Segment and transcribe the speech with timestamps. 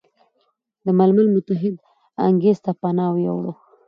[0.85, 1.75] د ملل متحد
[2.25, 3.53] انګړ ته پناه ویوړه،